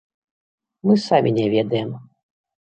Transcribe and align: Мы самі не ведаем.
Мы 0.87 0.95
самі 1.09 1.35
не 1.37 1.45
ведаем. 1.57 1.93